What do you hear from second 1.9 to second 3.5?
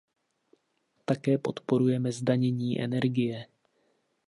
zdanění energie.